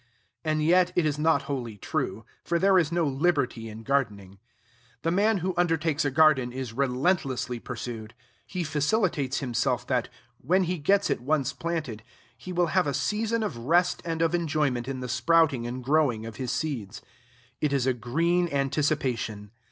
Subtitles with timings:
[0.43, 4.39] And yet it is not wholly true; for there is no liberty in gardening.
[5.03, 8.15] The man who undertakes a garden is relentlessly pursued.
[8.47, 10.09] He felicitates himself that,
[10.39, 12.01] when he gets it once planted,
[12.35, 16.25] he will have a season of rest and of enjoyment in the sprouting and growing
[16.25, 17.03] of his seeds.
[17.59, 19.51] It is a green anticipation.